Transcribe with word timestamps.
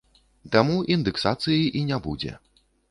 Таму 0.55 0.79
індэксацыі 0.95 1.63
і 1.81 1.87
не 1.93 2.03
будзе. 2.09 2.33